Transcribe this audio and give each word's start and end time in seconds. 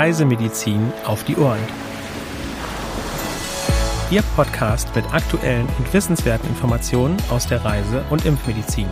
Reisemedizin 0.00 0.94
auf 1.04 1.24
die 1.24 1.36
Ohren. 1.36 1.60
Ihr 4.10 4.22
Podcast 4.34 4.96
mit 4.96 5.04
aktuellen 5.12 5.68
und 5.76 5.92
wissenswerten 5.92 6.48
Informationen 6.48 7.18
aus 7.28 7.46
der 7.46 7.62
Reise- 7.62 8.02
und 8.08 8.24
Impfmedizin. 8.24 8.88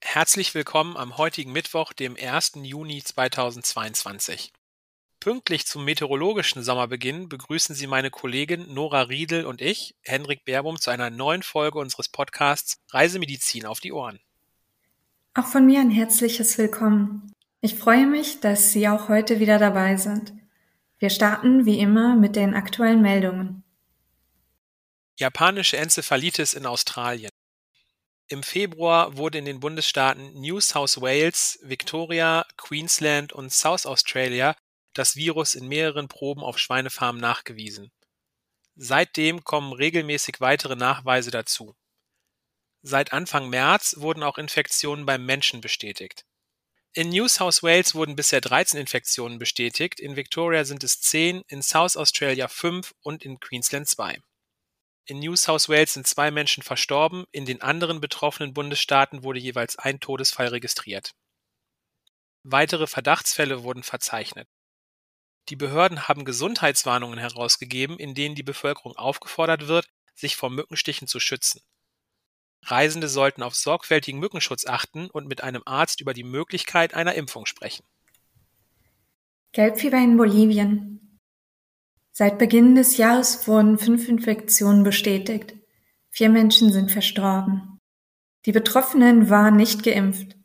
Herzlich 0.00 0.54
willkommen 0.54 0.96
am 0.96 1.18
heutigen 1.18 1.52
Mittwoch, 1.52 1.92
dem 1.92 2.16
1. 2.18 2.52
Juni 2.62 3.02
2022. 3.02 4.54
Pünktlich 5.26 5.66
zum 5.66 5.84
meteorologischen 5.84 6.62
Sommerbeginn 6.62 7.28
begrüßen 7.28 7.74
Sie 7.74 7.88
meine 7.88 8.12
Kollegin 8.12 8.72
Nora 8.72 9.00
Riedel 9.02 9.44
und 9.44 9.60
ich, 9.60 9.96
Henrik 10.04 10.44
Berbum, 10.44 10.80
zu 10.80 10.90
einer 10.90 11.10
neuen 11.10 11.42
Folge 11.42 11.80
unseres 11.80 12.08
Podcasts 12.08 12.76
Reisemedizin 12.92 13.66
auf 13.66 13.80
die 13.80 13.90
Ohren. 13.92 14.20
Auch 15.34 15.46
von 15.46 15.66
mir 15.66 15.80
ein 15.80 15.90
herzliches 15.90 16.56
Willkommen. 16.58 17.32
Ich 17.60 17.74
freue 17.74 18.06
mich, 18.06 18.38
dass 18.38 18.70
Sie 18.70 18.86
auch 18.86 19.08
heute 19.08 19.40
wieder 19.40 19.58
dabei 19.58 19.96
sind. 19.96 20.32
Wir 21.00 21.10
starten 21.10 21.66
wie 21.66 21.80
immer 21.80 22.14
mit 22.14 22.36
den 22.36 22.54
aktuellen 22.54 23.02
Meldungen. 23.02 23.64
Japanische 25.18 25.76
Enzephalitis 25.76 26.54
in 26.54 26.66
Australien. 26.66 27.30
Im 28.28 28.44
Februar 28.44 29.16
wurde 29.16 29.38
in 29.38 29.44
den 29.44 29.58
Bundesstaaten 29.58 30.40
New 30.40 30.60
South 30.60 31.00
Wales, 31.00 31.58
Victoria, 31.64 32.46
Queensland 32.56 33.32
und 33.32 33.52
South 33.52 33.86
Australia 33.86 34.54
das 34.98 35.16
Virus 35.16 35.54
in 35.54 35.68
mehreren 35.68 36.08
Proben 36.08 36.42
auf 36.42 36.58
Schweinefarmen 36.58 37.20
nachgewiesen. 37.20 37.90
Seitdem 38.74 39.44
kommen 39.44 39.72
regelmäßig 39.72 40.40
weitere 40.40 40.76
Nachweise 40.76 41.30
dazu. 41.30 41.74
Seit 42.82 43.12
Anfang 43.12 43.48
März 43.48 43.96
wurden 43.98 44.22
auch 44.22 44.38
Infektionen 44.38 45.06
beim 45.06 45.24
Menschen 45.24 45.60
bestätigt. 45.60 46.24
In 46.92 47.10
New 47.10 47.28
South 47.28 47.62
Wales 47.62 47.94
wurden 47.94 48.16
bisher 48.16 48.40
13 48.40 48.80
Infektionen 48.80 49.38
bestätigt, 49.38 50.00
in 50.00 50.16
Victoria 50.16 50.64
sind 50.64 50.82
es 50.82 51.00
10, 51.00 51.42
in 51.48 51.62
South 51.62 51.96
Australia 51.96 52.48
5 52.48 52.94
und 53.02 53.24
in 53.24 53.38
Queensland 53.38 53.88
2. 53.88 54.18
In 55.04 55.18
New 55.18 55.36
South 55.36 55.68
Wales 55.68 55.94
sind 55.94 56.06
zwei 56.06 56.30
Menschen 56.30 56.62
verstorben, 56.62 57.26
in 57.32 57.44
den 57.44 57.60
anderen 57.60 58.00
betroffenen 58.00 58.54
Bundesstaaten 58.54 59.22
wurde 59.22 59.38
jeweils 59.38 59.76
ein 59.76 60.00
Todesfall 60.00 60.48
registriert. 60.48 61.12
Weitere 62.42 62.86
Verdachtsfälle 62.86 63.62
wurden 63.62 63.82
verzeichnet. 63.82 64.48
Die 65.48 65.56
Behörden 65.56 66.08
haben 66.08 66.24
Gesundheitswarnungen 66.24 67.18
herausgegeben, 67.18 67.98
in 67.98 68.14
denen 68.14 68.34
die 68.34 68.42
Bevölkerung 68.42 68.96
aufgefordert 68.96 69.68
wird, 69.68 69.88
sich 70.14 70.34
vor 70.34 70.50
Mückenstichen 70.50 71.06
zu 71.06 71.20
schützen. 71.20 71.60
Reisende 72.64 73.08
sollten 73.08 73.42
auf 73.42 73.54
sorgfältigen 73.54 74.18
Mückenschutz 74.18 74.66
achten 74.66 75.08
und 75.08 75.28
mit 75.28 75.42
einem 75.42 75.62
Arzt 75.66 76.00
über 76.00 76.14
die 76.14 76.24
Möglichkeit 76.24 76.94
einer 76.94 77.14
Impfung 77.14 77.46
sprechen. 77.46 77.84
Gelbfieber 79.52 79.98
in 79.98 80.16
Bolivien. 80.16 81.20
Seit 82.10 82.38
Beginn 82.38 82.74
des 82.74 82.96
Jahres 82.96 83.46
wurden 83.46 83.78
fünf 83.78 84.08
Infektionen 84.08 84.82
bestätigt. 84.82 85.54
Vier 86.10 86.28
Menschen 86.28 86.72
sind 86.72 86.90
verstorben. 86.90 87.78
Die 88.46 88.52
Betroffenen 88.52 89.30
waren 89.30 89.56
nicht 89.56 89.82
geimpft. 89.82 90.36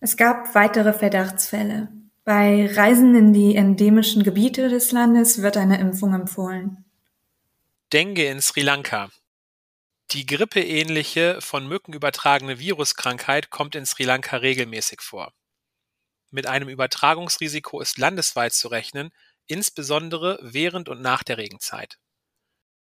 Es 0.00 0.16
gab 0.16 0.54
weitere 0.54 0.92
Verdachtsfälle. 0.92 1.95
Bei 2.26 2.70
Reisen 2.74 3.14
in 3.14 3.32
die 3.32 3.54
endemischen 3.54 4.24
Gebiete 4.24 4.68
des 4.68 4.90
Landes 4.90 5.42
wird 5.42 5.56
eine 5.56 5.78
Impfung 5.78 6.12
empfohlen. 6.12 6.84
Dengue 7.92 8.28
in 8.28 8.42
Sri 8.42 8.62
Lanka. 8.62 9.10
Die 10.10 10.26
grippeähnliche, 10.26 11.40
von 11.40 11.68
Mücken 11.68 11.92
übertragene 11.92 12.58
Viruskrankheit 12.58 13.50
kommt 13.50 13.76
in 13.76 13.86
Sri 13.86 14.02
Lanka 14.02 14.38
regelmäßig 14.38 15.02
vor. 15.02 15.32
Mit 16.32 16.48
einem 16.48 16.68
Übertragungsrisiko 16.68 17.80
ist 17.80 17.96
landesweit 17.96 18.54
zu 18.54 18.66
rechnen, 18.66 19.12
insbesondere 19.46 20.40
während 20.42 20.88
und 20.88 21.00
nach 21.00 21.22
der 21.22 21.38
Regenzeit. 21.38 21.96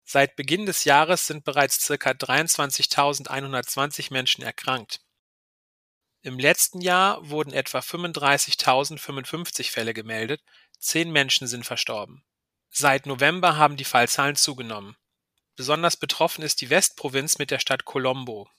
Seit 0.06 0.38
Beginn 0.38 0.66
des 0.66 0.86
Jahres 0.86 1.28
sind 1.28 1.44
bereits 1.44 1.86
ca. 1.86 1.94
23.120 1.94 4.12
Menschen 4.12 4.44
erkrankt. 4.44 5.02
Im 6.22 6.38
letzten 6.38 6.82
Jahr 6.82 7.30
wurden 7.30 7.54
etwa 7.54 7.80
35.055 7.80 9.72
Fälle 9.72 9.94
gemeldet, 9.94 10.44
zehn 10.78 11.12
Menschen 11.12 11.48
sind 11.48 11.66
verstorben. 11.66 12.26
Seit 12.70 13.06
November 13.06 13.56
haben 13.56 13.78
die 13.78 13.86
Fallzahlen 13.86 14.36
zugenommen. 14.36 14.98
Besonders 15.56 15.96
betroffen 15.96 16.44
ist 16.44 16.60
die 16.60 16.70
Westprovinz 16.70 17.38
mit 17.38 17.52
der 17.52 17.60
Stadt 17.60 17.86
Colombo. 17.86 18.50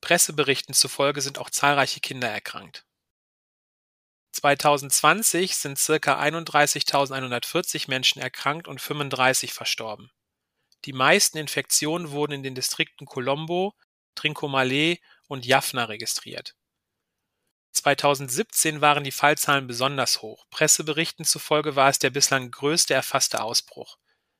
Presseberichten 0.00 0.72
zufolge 0.72 1.20
sind 1.20 1.38
auch 1.38 1.50
zahlreiche 1.50 1.98
Kinder 1.98 2.28
erkrankt. 2.28 2.84
2020 4.32 5.56
sind 5.56 5.78
ca. 5.78 6.20
31.140 6.20 7.90
Menschen 7.90 8.22
erkrankt 8.22 8.68
und 8.68 8.80
35 8.80 9.52
verstorben. 9.52 10.12
Die 10.84 10.92
meisten 10.92 11.38
Infektionen 11.38 12.12
wurden 12.12 12.34
in 12.34 12.42
den 12.44 12.54
Distrikten 12.54 13.06
Colombo, 13.06 13.74
Trincomalee 14.14 15.00
und 15.26 15.44
Jaffna 15.44 15.84
registriert 15.84 16.54
2017 17.78 18.80
waren 18.80 19.02
die 19.04 19.10
Fallzahlen 19.10 19.66
besonders 19.66 20.22
hoch. 20.22 20.46
Presseberichten 20.50 21.24
zufolge 21.24 21.74
war 21.76 21.88
es 21.88 21.98
der 21.98 22.10
bislang 22.10 22.50
größte 22.50 22.92
erfasste 22.94 23.42
Ausbruch. 23.42 23.96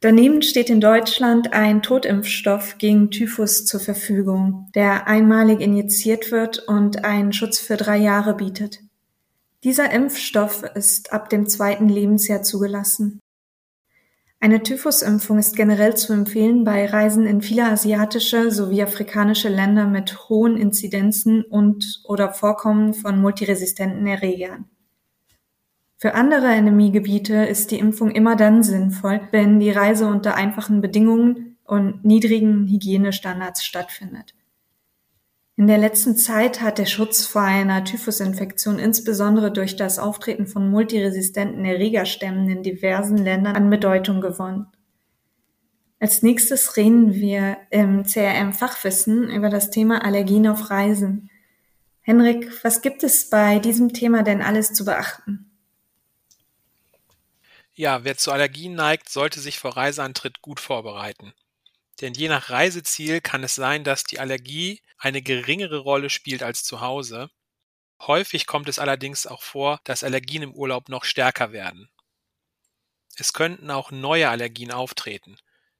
Daneben 0.00 0.42
steht 0.42 0.68
in 0.68 0.82
Deutschland 0.82 1.54
ein 1.54 1.80
Totimpfstoff 1.80 2.76
gegen 2.76 3.10
Typhus 3.10 3.64
zur 3.64 3.80
Verfügung, 3.80 4.68
der 4.74 5.08
einmalig 5.08 5.62
injiziert 5.62 6.30
wird 6.30 6.58
und 6.58 7.06
einen 7.06 7.32
Schutz 7.32 7.58
für 7.58 7.78
drei 7.78 7.96
Jahre 7.96 8.34
bietet. 8.34 8.80
Dieser 9.64 9.90
Impfstoff 9.90 10.62
ist 10.74 11.10
ab 11.10 11.30
dem 11.30 11.48
zweiten 11.48 11.88
Lebensjahr 11.88 12.42
zugelassen. 12.42 13.18
Eine 14.42 14.62
Typhusimpfung 14.62 15.38
ist 15.38 15.54
generell 15.54 15.98
zu 15.98 16.14
empfehlen 16.14 16.64
bei 16.64 16.86
Reisen 16.86 17.26
in 17.26 17.42
viele 17.42 17.66
asiatische 17.66 18.50
sowie 18.50 18.82
afrikanische 18.82 19.50
Länder 19.50 19.84
mit 19.86 20.30
hohen 20.30 20.56
Inzidenzen 20.56 21.42
und/oder 21.42 22.32
Vorkommen 22.32 22.94
von 22.94 23.20
multiresistenten 23.20 24.06
Erregern. 24.06 24.64
Für 25.98 26.14
andere 26.14 26.46
Endemiegebiete 26.46 27.44
ist 27.44 27.70
die 27.70 27.78
Impfung 27.78 28.10
immer 28.10 28.34
dann 28.34 28.62
sinnvoll, 28.62 29.20
wenn 29.30 29.60
die 29.60 29.70
Reise 29.70 30.06
unter 30.06 30.36
einfachen 30.36 30.80
Bedingungen 30.80 31.58
und 31.64 32.02
niedrigen 32.06 32.66
Hygienestandards 32.66 33.62
stattfindet 33.62 34.34
in 35.60 35.66
der 35.66 35.76
letzten 35.76 36.16
Zeit 36.16 36.62
hat 36.62 36.78
der 36.78 36.86
Schutz 36.86 37.26
vor 37.26 37.42
einer 37.42 37.84
Typhusinfektion 37.84 38.78
insbesondere 38.78 39.52
durch 39.52 39.76
das 39.76 39.98
Auftreten 39.98 40.46
von 40.46 40.70
multiresistenten 40.70 41.66
Erregerstämmen 41.66 42.48
in 42.48 42.62
diversen 42.62 43.18
Ländern 43.18 43.56
an 43.56 43.68
Bedeutung 43.68 44.22
gewonnen. 44.22 44.68
Als 45.98 46.22
nächstes 46.22 46.78
reden 46.78 47.12
wir 47.12 47.58
im 47.68 48.04
CRM 48.06 48.54
Fachwissen 48.54 49.28
über 49.28 49.50
das 49.50 49.70
Thema 49.70 50.02
Allergien 50.02 50.48
auf 50.48 50.70
Reisen. 50.70 51.28
Henrik, 52.00 52.64
was 52.64 52.80
gibt 52.80 53.02
es 53.02 53.28
bei 53.28 53.58
diesem 53.58 53.92
Thema 53.92 54.22
denn 54.22 54.40
alles 54.40 54.72
zu 54.72 54.86
beachten? 54.86 55.50
Ja, 57.74 58.02
wer 58.02 58.16
zu 58.16 58.32
Allergien 58.32 58.76
neigt, 58.76 59.10
sollte 59.10 59.40
sich 59.40 59.58
vor 59.58 59.76
Reiseantritt 59.76 60.40
gut 60.40 60.58
vorbereiten. 60.58 61.34
Denn 62.00 62.14
je 62.14 62.28
nach 62.28 62.50
Reiseziel 62.50 63.20
kann 63.20 63.44
es 63.44 63.54
sein, 63.54 63.84
dass 63.84 64.04
die 64.04 64.18
Allergie 64.18 64.82
eine 64.98 65.22
geringere 65.22 65.78
Rolle 65.78 66.10
spielt 66.10 66.42
als 66.42 66.64
zu 66.64 66.80
Hause. 66.80 67.30
Häufig 68.00 68.46
kommt 68.46 68.68
es 68.68 68.78
allerdings 68.78 69.26
auch 69.26 69.42
vor, 69.42 69.80
dass 69.84 70.04
Allergien 70.04 70.42
im 70.42 70.54
Urlaub 70.54 70.88
noch 70.88 71.04
stärker 71.04 71.52
werden. 71.52 71.90
Es 73.16 73.34
könnten 73.34 73.70
auch 73.70 73.90
neue 73.90 74.30
Allergien 74.30 74.72
auftreten. 74.72 75.36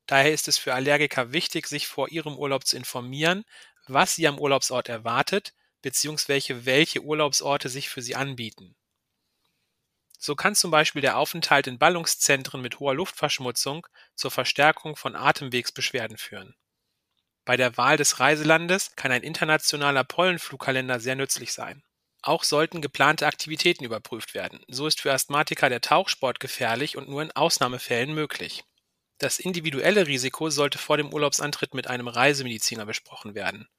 Daher 0.06 0.32
ist 0.32 0.49
es 0.49 0.58
für 0.58 0.75
Allergiker 0.75 1.32
wichtig, 1.32 1.67
sich 1.67 1.87
vor 1.87 2.11
ihrem 2.11 2.37
Urlaub 2.37 2.67
zu 2.67 2.76
informieren, 2.76 3.44
was 3.87 4.14
sie 4.14 4.26
am 4.26 4.38
Urlaubsort 4.38 4.88
erwartet, 4.88 5.55
bzw. 5.82 6.67
welche 6.67 7.02
Urlaubsorte 7.02 7.69
sich 7.69 7.88
für 7.88 8.02
sie 8.02 8.17
anbieten. 8.17 8.76
So 10.22 10.37
kann 10.37 10.55
zum 10.55 10.70
Beispiel 10.70 11.00
der 11.00 11.17
Aufenthalt 11.17 11.67
in 11.67 11.78
Ballungszentren 11.78 12.61
mit 12.61 12.78
hoher 12.78 12.94
Luftverschmutzung 12.94 13.87
zur 14.14 14.31
Verstärkung 14.31 14.94
von 14.94 15.17
Atemwegsbeschwerden 15.17 16.19
führen. 16.19 16.55
Bei 17.46 17.56
der 17.56 17.78
Wahl 17.78 17.96
des 17.96 18.20
Reiselandes 18.20 18.94
kann 18.96 19.12
ein 19.12 19.22
internationaler 19.22 20.05
Pollenflugkalender 20.05 21.00
sehr 21.00 21.17
nützlich 21.17 21.55
sein. 21.55 21.82
Auch 22.20 22.44
sollten 22.44 22.82
geplante 22.82 23.26
Aktivitäten 23.26 23.82
überprüft 23.82 24.34
werden. 24.34 24.62
So 24.69 24.87
ist 24.87 25.00
für 25.00 25.11
Asthmatiker 25.11 25.70
der 25.70 25.81
Tauchsport 25.81 26.38
gefährlich 26.38 26.99
und 26.99 27.08
nur 27.08 27.22
in 27.22 27.32
Ausnahmefällen 27.32 28.12
möglich. 28.12 28.62
Das 29.17 29.38
individuelle 29.38 30.06
Risiko 30.06 30.50
sollte 30.50 30.76
vor 30.76 30.99
dem 30.99 31.14
Urlaubsantritt 31.14 31.72
mit 31.72 31.87
einem 31.87 32.08
Reisemediziner 32.08 32.84
besprochen 32.84 33.34
werden. 33.34 33.70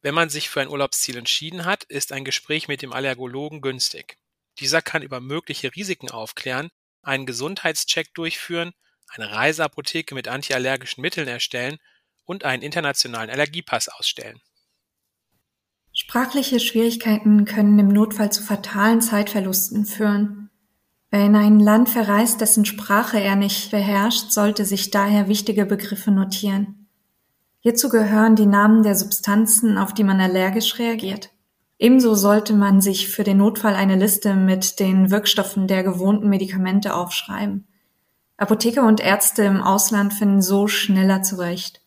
Wenn 0.00 0.14
man 0.14 0.30
sich 0.30 0.48
für 0.48 0.62
ein 0.62 0.68
Urlaubsziel 0.68 1.18
entschieden 1.18 1.66
hat, 1.66 1.84
ist 1.84 2.12
ein 2.12 2.24
Gespräch 2.24 2.66
mit 2.66 2.80
dem 2.80 2.94
Allergologen 2.94 3.60
günstig. 3.60 4.16
Dieser 4.60 4.82
kann 4.82 5.02
über 5.02 5.20
mögliche 5.20 5.74
Risiken 5.74 6.10
aufklären, 6.10 6.70
einen 7.02 7.26
Gesundheitscheck 7.26 8.14
durchführen, 8.14 8.72
eine 9.08 9.30
Reiseapotheke 9.30 10.14
mit 10.14 10.28
antiallergischen 10.28 11.02
Mitteln 11.02 11.28
erstellen 11.28 11.78
und 12.24 12.44
einen 12.44 12.62
internationalen 12.62 13.30
Allergiepass 13.30 13.88
ausstellen. 13.88 14.40
Sprachliche 15.92 16.58
Schwierigkeiten 16.58 17.44
können 17.44 17.78
im 17.78 17.88
Notfall 17.88 18.32
zu 18.32 18.42
fatalen 18.42 19.00
Zeitverlusten 19.00 19.84
führen. 19.84 20.50
Wer 21.10 21.26
in 21.26 21.36
ein 21.36 21.60
Land 21.60 21.88
verreist, 21.88 22.40
dessen 22.40 22.64
Sprache 22.64 23.20
er 23.20 23.36
nicht 23.36 23.70
beherrscht, 23.70 24.32
sollte 24.32 24.64
sich 24.64 24.90
daher 24.90 25.28
wichtige 25.28 25.64
Begriffe 25.66 26.10
notieren. 26.10 26.88
Hierzu 27.60 27.88
gehören 27.88 28.34
die 28.34 28.46
Namen 28.46 28.82
der 28.82 28.96
Substanzen, 28.96 29.78
auf 29.78 29.94
die 29.94 30.02
man 30.02 30.20
allergisch 30.20 30.78
reagiert. 30.80 31.30
Ebenso 31.78 32.14
sollte 32.14 32.54
man 32.54 32.80
sich 32.80 33.08
für 33.08 33.24
den 33.24 33.38
Notfall 33.38 33.74
eine 33.74 33.96
Liste 33.96 34.34
mit 34.34 34.78
den 34.78 35.10
Wirkstoffen 35.10 35.66
der 35.66 35.82
gewohnten 35.82 36.28
Medikamente 36.28 36.94
aufschreiben. 36.94 37.66
Apotheker 38.36 38.86
und 38.86 39.00
Ärzte 39.00 39.44
im 39.44 39.60
Ausland 39.60 40.12
finden 40.12 40.42
so 40.42 40.66
schneller 40.66 41.22
zurecht. 41.22 41.80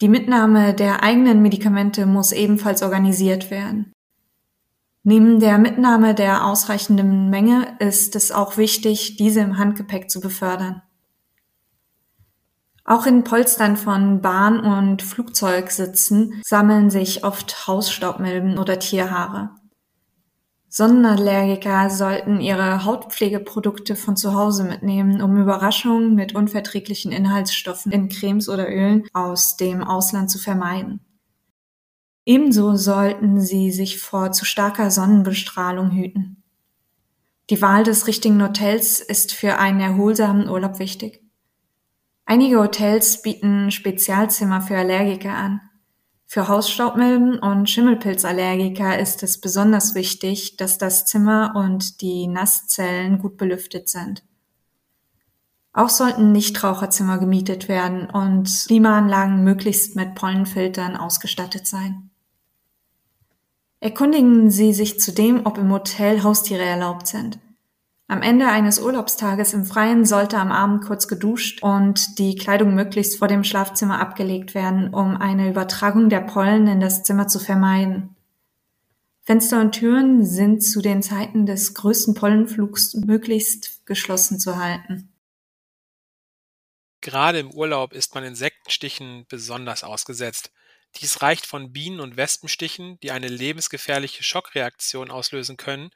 Die 0.00 0.08
Mitnahme 0.08 0.74
der 0.74 1.02
eigenen 1.02 1.42
Medikamente 1.42 2.06
muss 2.06 2.32
ebenfalls 2.32 2.82
organisiert 2.82 3.50
werden. 3.50 3.92
Neben 5.04 5.40
der 5.40 5.58
Mitnahme 5.58 6.14
der 6.14 6.44
ausreichenden 6.46 7.30
Menge 7.30 7.76
ist 7.80 8.14
es 8.16 8.32
auch 8.32 8.56
wichtig, 8.56 9.16
diese 9.16 9.40
im 9.40 9.58
Handgepäck 9.58 10.10
zu 10.10 10.20
befördern. 10.20 10.82
Auch 12.84 13.06
in 13.06 13.22
Polstern 13.22 13.76
von 13.76 14.20
Bahn 14.20 14.60
und 14.60 15.02
Flugzeugsitzen 15.02 16.42
sammeln 16.44 16.90
sich 16.90 17.24
oft 17.24 17.68
Hausstaubmilben 17.68 18.58
oder 18.58 18.78
Tierhaare. 18.78 19.50
Sonnenallergiker 20.68 21.90
sollten 21.90 22.40
ihre 22.40 22.84
Hautpflegeprodukte 22.84 23.94
von 23.94 24.16
zu 24.16 24.34
Hause 24.34 24.64
mitnehmen, 24.64 25.20
um 25.20 25.36
Überraschungen 25.36 26.14
mit 26.14 26.34
unverträglichen 26.34 27.12
Inhaltsstoffen 27.12 27.92
in 27.92 28.08
Cremes 28.08 28.48
oder 28.48 28.68
Ölen 28.68 29.04
aus 29.12 29.58
dem 29.58 29.84
Ausland 29.84 30.30
zu 30.30 30.38
vermeiden. 30.38 31.00
Ebenso 32.24 32.76
sollten 32.76 33.40
sie 33.40 33.70
sich 33.70 34.00
vor 34.00 34.32
zu 34.32 34.44
starker 34.44 34.90
Sonnenbestrahlung 34.90 35.90
hüten. 35.90 36.42
Die 37.50 37.60
Wahl 37.60 37.84
des 37.84 38.06
richtigen 38.06 38.42
Hotels 38.42 39.00
ist 39.00 39.34
für 39.34 39.58
einen 39.58 39.80
erholsamen 39.80 40.48
Urlaub 40.48 40.78
wichtig. 40.78 41.21
Einige 42.32 42.60
Hotels 42.60 43.20
bieten 43.20 43.70
Spezialzimmer 43.70 44.62
für 44.62 44.78
Allergiker 44.78 45.34
an. 45.34 45.60
Für 46.24 46.48
Hausstaubmilben 46.48 47.38
und 47.38 47.68
Schimmelpilzallergiker 47.68 48.98
ist 48.98 49.22
es 49.22 49.38
besonders 49.38 49.94
wichtig, 49.94 50.56
dass 50.56 50.78
das 50.78 51.04
Zimmer 51.04 51.52
und 51.54 52.00
die 52.00 52.28
Nasszellen 52.28 53.18
gut 53.18 53.36
belüftet 53.36 53.90
sind. 53.90 54.24
Auch 55.74 55.90
sollten 55.90 56.32
Nichtraucherzimmer 56.32 57.18
gemietet 57.18 57.68
werden 57.68 58.08
und 58.08 58.48
Klimaanlagen 58.66 59.44
möglichst 59.44 59.94
mit 59.94 60.14
Pollenfiltern 60.14 60.96
ausgestattet 60.96 61.66
sein. 61.66 62.08
Erkundigen 63.78 64.50
Sie 64.50 64.72
sich 64.72 64.98
zudem, 64.98 65.44
ob 65.44 65.58
im 65.58 65.70
Hotel 65.70 66.22
Haustiere 66.22 66.64
erlaubt 66.64 67.08
sind. 67.08 67.38
Am 68.12 68.20
Ende 68.20 68.46
eines 68.48 68.78
Urlaubstages 68.78 69.54
im 69.54 69.64
Freien 69.64 70.04
sollte 70.04 70.36
am 70.36 70.52
Abend 70.52 70.84
kurz 70.84 71.08
geduscht 71.08 71.62
und 71.62 72.18
die 72.18 72.36
Kleidung 72.36 72.74
möglichst 72.74 73.16
vor 73.16 73.26
dem 73.26 73.42
Schlafzimmer 73.42 74.00
abgelegt 74.00 74.54
werden, 74.54 74.92
um 74.92 75.16
eine 75.16 75.48
Übertragung 75.48 76.10
der 76.10 76.20
Pollen 76.20 76.66
in 76.66 76.78
das 76.78 77.04
Zimmer 77.04 77.26
zu 77.26 77.38
vermeiden. 77.38 78.14
Fenster 79.22 79.62
und 79.62 79.72
Türen 79.72 80.26
sind 80.26 80.62
zu 80.62 80.82
den 80.82 81.02
Zeiten 81.02 81.46
des 81.46 81.72
größten 81.72 82.12
Pollenflugs 82.12 82.92
möglichst 82.96 83.86
geschlossen 83.86 84.38
zu 84.38 84.58
halten. 84.58 85.10
Gerade 87.00 87.38
im 87.38 87.50
Urlaub 87.50 87.94
ist 87.94 88.14
man 88.14 88.24
Insektenstichen 88.24 89.24
besonders 89.30 89.84
ausgesetzt. 89.84 90.52
Dies 90.96 91.22
reicht 91.22 91.46
von 91.46 91.72
Bienen- 91.72 92.00
und 92.00 92.18
Wespenstichen, 92.18 93.00
die 93.02 93.10
eine 93.10 93.28
lebensgefährliche 93.28 94.22
Schockreaktion 94.22 95.10
auslösen 95.10 95.56
können, 95.56 95.88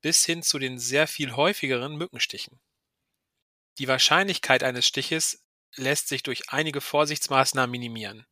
bis 0.00 0.24
hin 0.24 0.42
zu 0.42 0.58
den 0.58 0.78
sehr 0.78 1.06
viel 1.06 1.34
häufigeren 1.34 1.96
Mückenstichen. 1.96 2.60
Die 3.78 3.88
Wahrscheinlichkeit 3.88 4.62
eines 4.62 4.86
Stiches 4.86 5.44
lässt 5.76 6.08
sich 6.08 6.22
durch 6.22 6.50
einige 6.50 6.80
Vorsichtsmaßnahmen 6.80 7.70
minimieren. 7.70 8.26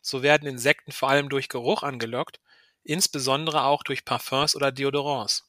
So 0.00 0.22
werden 0.22 0.48
Insekten 0.48 0.92
vor 0.92 1.08
allem 1.08 1.28
durch 1.28 1.48
Geruch 1.48 1.82
angelockt, 1.82 2.40
insbesondere 2.82 3.64
auch 3.64 3.82
durch 3.84 4.04
Parfums 4.04 4.56
oder 4.56 4.72
Deodorants. 4.72 5.48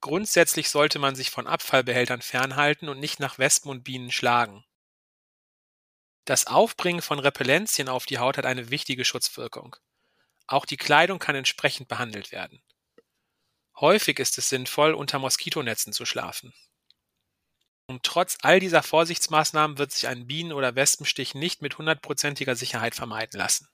Grundsätzlich 0.00 0.70
sollte 0.70 0.98
man 0.98 1.14
sich 1.14 1.30
von 1.30 1.46
Abfallbehältern 1.46 2.22
fernhalten 2.22 2.88
und 2.88 3.00
nicht 3.00 3.20
nach 3.20 3.38
Wespen 3.38 3.70
und 3.70 3.82
Bienen 3.82 4.12
schlagen. 4.12 4.64
Das 6.24 6.46
Aufbringen 6.46 7.02
von 7.02 7.18
Repellenzien 7.18 7.88
auf 7.88 8.06
die 8.06 8.18
Haut 8.18 8.36
hat 8.38 8.46
eine 8.46 8.70
wichtige 8.70 9.04
Schutzwirkung. 9.04 9.76
Auch 10.46 10.66
die 10.66 10.76
Kleidung 10.76 11.18
kann 11.18 11.34
entsprechend 11.34 11.88
behandelt 11.88 12.32
werden. 12.32 12.62
Häufig 13.80 14.18
ist 14.18 14.38
es 14.38 14.48
sinnvoll, 14.48 14.94
unter 14.94 15.18
Moskitonetzen 15.18 15.92
zu 15.92 16.04
schlafen. 16.04 16.52
Und 17.86 18.02
trotz 18.02 18.36
all 18.42 18.60
dieser 18.60 18.82
Vorsichtsmaßnahmen 18.82 19.78
wird 19.78 19.92
sich 19.92 20.08
ein 20.08 20.26
Bienen- 20.26 20.52
oder 20.52 20.74
Wespenstich 20.74 21.34
nicht 21.34 21.62
mit 21.62 21.78
hundertprozentiger 21.78 22.56
Sicherheit 22.56 22.94
vermeiden 22.94 23.38
lassen. 23.38 23.68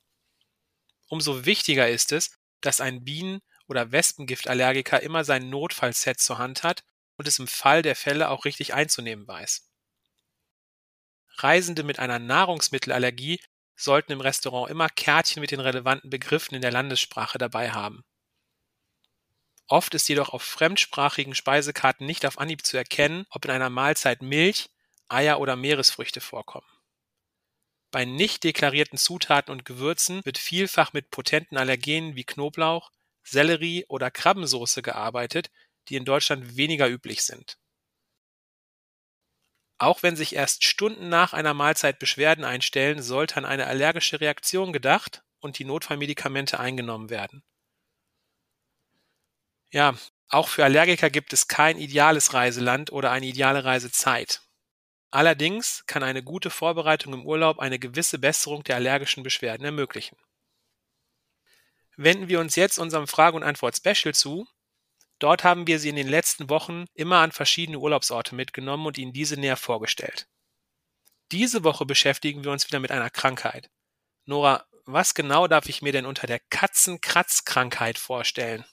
Umso 1.09 1.47
wichtiger 1.47 1.89
ist 1.89 2.13
es, 2.13 2.37
dass 2.61 2.81
ein 2.81 3.05
Bienen- 3.05 3.41
oder 3.67 3.93
Wespengiftallergiker 3.93 5.03
immer 5.03 5.25
sein 5.25 5.49
Notfallset 5.49 6.21
zur 6.21 6.39
Hand 6.39 6.63
hat 6.63 6.85
und 7.17 7.27
es 7.27 7.39
im 7.39 7.49
Fall 7.49 7.83
der 7.83 7.97
Fälle 7.97 8.29
auch 8.29 8.45
richtig 8.45 8.75
einzunehmen 8.75 9.27
weiß. 9.27 9.71
Reisende 11.39 11.83
mit 11.83 11.99
einer 11.99 12.19
Nahrungsmittelallergie 12.19 13.41
sollten 13.75 14.13
im 14.13 14.21
Restaurant 14.21 14.71
immer 14.71 14.89
Kärtchen 14.89 15.41
mit 15.41 15.51
den 15.51 15.61
relevanten 15.61 16.11
Begriffen 16.11 16.55
in 16.55 16.63
der 16.63 16.71
Landessprache 16.73 17.39
dabei 17.39 17.73
haben. 17.73 18.05
Oft 19.67 19.95
ist 19.95 20.09
jedoch 20.09 20.31
auf 20.31 20.43
fremdsprachigen 20.43 21.35
Speisekarten 21.35 22.07
nicht 22.07 22.27
auf 22.27 22.39
Anhieb 22.39 22.67
zu 22.67 22.77
erkennen, 22.77 23.27
ob 23.31 23.45
in 23.45 23.51
einer 23.51 23.71
Mahlzeit 23.71 24.21
Milch, 24.23 24.69
Eier 25.09 25.41
oder 25.41 25.57
Meeresfrüchte 25.57 26.21
vorkommen. 26.21 26.67
Bei 27.91 28.05
nicht 28.05 28.45
deklarierten 28.45 28.99
Zutaten 28.99 29.53
und 29.53 29.65
Gewürzen 29.65 30.25
wird 30.25 30.37
vielfach 30.37 30.93
mit 30.93 31.11
potenten 31.11 31.57
Allergenen 31.57 32.17
wie 32.17 32.25
Knoblauch, 32.25 32.91
Sellerie 33.23 33.87
oder 33.89 34.11
Krabbensoße 34.11 34.83
gearbeitet, 34.83 35.51
die 35.89 35.97
in 35.97 36.05
Deutschland 36.05 36.57
weniger 36.57 36.89
üblich 36.89 37.23
sind. 37.23 37.57
Auch 39.79 40.03
wenn 40.03 40.17
sich 40.17 40.35
erst 40.35 40.65
Stunden 40.65 41.09
nach 41.09 41.33
einer 41.33 41.55
Mahlzeit 41.55 41.99
Beschwerden 41.99 42.45
einstellen, 42.45 43.03
sollte 43.03 43.37
an 43.37 43.45
eine 43.45 43.67
allergische 43.67 44.21
Reaktion 44.21 44.73
gedacht 44.73 45.23
und 45.41 45.59
die 45.59 45.65
Notfallmedikamente 45.65 46.59
eingenommen 46.59 47.11
werden. 47.11 47.43
Ja, 49.75 49.99
auch 50.29 50.47
für 50.47 50.63
Allergiker 50.63 51.11
gibt 51.11 51.33
es 51.33 51.49
kein 51.49 51.79
ideales 51.79 52.33
Reiseland 52.33 52.93
oder 52.93 53.11
eine 53.11 53.27
ideale 53.27 53.65
Reisezeit. 53.65 54.41
Allerdings 55.11 55.83
kann 55.89 56.05
eine 56.05 56.23
gute 56.23 56.49
Vorbereitung 56.49 57.13
im 57.13 57.27
Urlaub 57.27 57.59
eine 57.59 57.81
gewisse 57.81 58.21
Besserung 58.21 58.63
der 58.63 58.77
allergischen 58.77 59.25
Beschwerden 59.25 59.65
ermöglichen. 59.65 60.17
Wenden 61.97 62.29
wir 62.29 62.39
uns 62.39 62.55
jetzt 62.55 62.79
unserem 62.79 63.09
Frage- 63.09 63.37
und 63.37 63.43
Antwort-Special 63.43 64.15
zu. 64.15 64.47
Dort 65.19 65.43
haben 65.43 65.67
wir 65.67 65.81
sie 65.81 65.89
in 65.89 65.97
den 65.97 66.09
letzten 66.09 66.49
Wochen 66.49 66.85
immer 66.95 67.19
an 67.19 67.33
verschiedene 67.33 67.81
Urlaubsorte 67.81 68.37
mitgenommen 68.37 68.87
und 68.87 68.97
ihnen 68.97 69.13
diese 69.13 69.37
näher 69.37 69.57
vorgestellt. 69.57 70.29
Diese 71.33 71.65
Woche 71.65 71.85
beschäftigen 71.85 72.45
wir 72.45 72.53
uns 72.53 72.69
wieder 72.69 72.79
mit 72.79 72.93
einer 72.93 73.11
Krankheit. 73.11 73.71
Nora, 74.25 74.69
was 74.85 75.15
genau 75.15 75.49
darf 75.49 75.69
ich 75.69 75.83
mir 75.83 75.91
denn 75.91 76.07
unter 76.07 76.29
der 76.29 76.39
Katzenkratzkrankheit 76.39 77.99
vorstellen? 77.99 78.65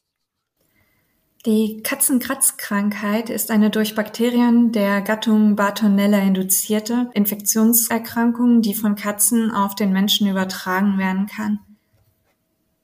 Die 1.47 1.81
Katzenkratzkrankheit 1.81 3.31
ist 3.31 3.49
eine 3.49 3.71
durch 3.71 3.95
Bakterien 3.95 4.71
der 4.71 5.01
Gattung 5.01 5.55
Bartonella 5.55 6.19
induzierte 6.19 7.09
Infektionserkrankung, 7.15 8.61
die 8.61 8.75
von 8.75 8.93
Katzen 8.93 9.49
auf 9.49 9.73
den 9.73 9.91
Menschen 9.91 10.27
übertragen 10.27 10.99
werden 10.99 11.25
kann. 11.25 11.59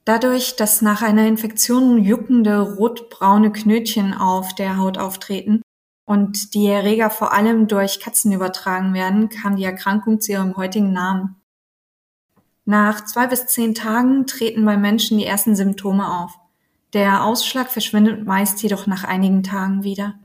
Dadurch, 0.05 0.55
dass 0.55 0.81
nach 0.81 1.03
einer 1.03 1.27
Infektion 1.27 2.03
juckende 2.03 2.59
rotbraune 2.61 3.51
Knötchen 3.51 4.15
auf 4.15 4.55
der 4.55 4.77
Haut 4.77 4.97
auftreten 4.97 5.61
und 6.05 6.55
die 6.55 6.65
Erreger 6.65 7.11
vor 7.11 7.33
allem 7.33 7.67
durch 7.67 7.99
Katzen 7.99 8.31
übertragen 8.31 8.95
werden, 8.95 9.29
kam 9.29 9.57
die 9.57 9.65
Erkrankung 9.65 10.19
zu 10.19 10.31
ihrem 10.31 10.57
heutigen 10.57 10.93
Namen. 10.93 11.35
Nach 12.65 13.05
zwei 13.05 13.27
bis 13.27 13.45
zehn 13.45 13.75
Tagen 13.75 14.25
treten 14.25 14.65
bei 14.65 14.77
Menschen 14.77 15.19
die 15.19 15.25
ersten 15.25 15.55
Symptome 15.55 16.09
auf. 16.09 16.39
Der 16.93 17.25
Ausschlag 17.25 17.69
verschwindet 17.69 18.25
meist 18.25 18.63
jedoch 18.63 18.87
nach 18.87 19.03
einigen 19.03 19.43
Tagen 19.43 19.83
wieder. 19.83 20.15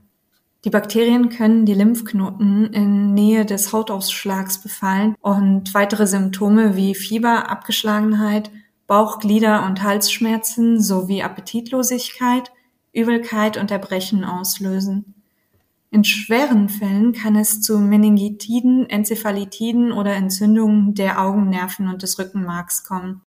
Die 0.64 0.70
Bakterien 0.70 1.28
können 1.28 1.66
die 1.66 1.74
Lymphknoten 1.74 2.72
in 2.72 3.14
Nähe 3.14 3.44
des 3.44 3.72
Hautausschlags 3.72 4.62
befallen 4.62 5.16
und 5.20 5.74
weitere 5.74 6.06
Symptome 6.06 6.76
wie 6.76 6.94
Fieber, 6.94 7.50
Abgeschlagenheit, 7.50 8.50
Bauch-, 8.86 9.24
und 9.24 9.82
Halsschmerzen 9.82 10.80
sowie 10.80 11.22
Appetitlosigkeit, 11.22 12.52
Übelkeit 12.92 13.56
und 13.56 13.72
Erbrechen 13.72 14.24
auslösen. 14.24 15.14
In 15.90 16.04
schweren 16.04 16.68
Fällen 16.68 17.12
kann 17.12 17.36
es 17.36 17.60
zu 17.60 17.78
Meningitiden, 17.78 18.88
Enzephalitiden 18.88 19.92
oder 19.92 20.14
Entzündungen 20.14 20.94
der 20.94 21.20
Augennerven 21.20 21.88
und 21.88 22.02
des 22.02 22.18
Rückenmarks 22.18 22.84
kommen. 22.84 23.22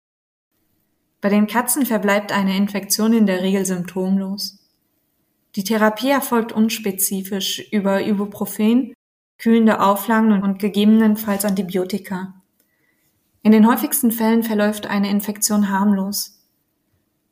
Bei 1.20 1.28
den 1.28 1.46
Katzen 1.46 1.84
verbleibt 1.84 2.32
eine 2.32 2.56
Infektion 2.56 3.12
in 3.12 3.26
der 3.26 3.42
Regel 3.42 3.66
symptomlos. 3.66 4.58
Die 5.56 5.64
Therapie 5.64 6.10
erfolgt 6.10 6.52
unspezifisch 6.52 7.60
über 7.72 8.00
Ibuprofen, 8.00 8.94
kühlende 9.38 9.80
Auflagen 9.80 10.42
und 10.42 10.58
gegebenenfalls 10.58 11.44
Antibiotika. 11.44 12.34
In 13.42 13.52
den 13.52 13.66
häufigsten 13.66 14.12
Fällen 14.12 14.42
verläuft 14.42 14.86
eine 14.86 15.10
Infektion 15.10 15.70
harmlos. 15.70 16.38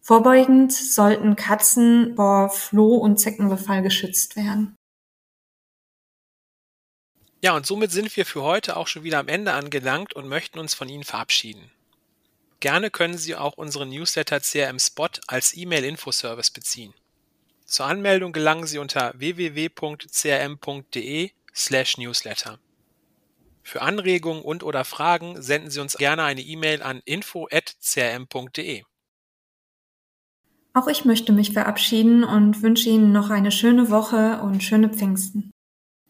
Vorbeugend 0.01 0.73
sollten 0.73 1.37
Katzen 1.37 2.17
vor 2.17 2.49
Floh- 2.49 2.97
und 2.97 3.21
Zeckenbefall 3.21 3.83
geschützt 3.83 4.37
werden. 4.37 4.75
Ja, 7.41 7.55
und 7.55 7.67
somit 7.67 7.93
sind 7.93 8.17
wir 8.17 8.27
für 8.27 8.43
heute 8.43 8.77
auch 8.77 8.87
schon 8.89 9.05
wieder 9.05 9.19
am 9.19 9.29
Ende 9.29 9.53
angelangt 9.53 10.15
und 10.15 10.27
möchten 10.27 10.59
uns 10.59 10.75
von 10.75 10.89
Ihnen 10.89 11.05
verabschieden. 11.05 11.71
Gerne 12.61 12.91
können 12.91 13.17
Sie 13.19 13.37
auch 13.37 13.57
unseren 13.57 13.91
Newsletter 13.91 14.41
CRM 14.41 14.81
Spot 14.81 15.11
als 15.29 15.57
E-Mail-Infoservice 15.57 16.51
beziehen. 16.51 16.93
Zur 17.65 17.87
Anmeldung 17.87 18.33
gelangen 18.33 18.67
Sie 18.67 18.79
unter 18.79 19.13
www.crm.de 19.17 19.71
slash 21.55 21.99
newsletter. 21.99 22.59
Für 23.63 23.83
Anregungen 23.83 24.43
und/oder 24.43 24.85
Fragen 24.85 25.41
senden 25.43 25.71
Sie 25.71 25.81
uns 25.81 25.97
gerne 25.99 26.23
eine 26.25 26.41
E-Mail 26.41 26.83
an 26.83 27.03
info@crm.de. 27.05 28.83
Auch 30.73 30.89
ich 30.89 31.05
möchte 31.05 31.33
mich 31.33 31.53
verabschieden 31.53 32.25
und 32.25 32.63
wünsche 32.63 32.89
Ihnen 32.89 33.13
noch 33.13 33.31
eine 33.31 33.53
schöne 33.53 33.91
Woche 33.91 34.41
und 34.43 34.63
schöne 34.63 34.89
Pfingsten. 34.89 35.51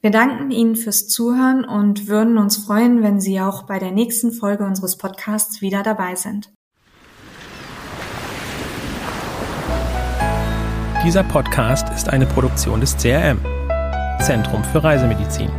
Wir 0.00 0.10
danken 0.12 0.52
Ihnen 0.52 0.76
fürs 0.76 1.08
Zuhören 1.08 1.64
und 1.64 2.06
würden 2.06 2.38
uns 2.38 2.56
freuen, 2.56 3.02
wenn 3.02 3.20
Sie 3.20 3.40
auch 3.40 3.64
bei 3.64 3.80
der 3.80 3.90
nächsten 3.90 4.30
Folge 4.30 4.64
unseres 4.64 4.96
Podcasts 4.96 5.60
wieder 5.60 5.82
dabei 5.82 6.14
sind. 6.14 6.52
Dieser 11.04 11.24
Podcast 11.24 11.88
ist 11.94 12.08
eine 12.08 12.26
Produktion 12.26 12.80
des 12.80 12.96
CRM, 12.96 13.40
Zentrum 14.20 14.62
für 14.62 14.84
Reisemedizin. 14.84 15.50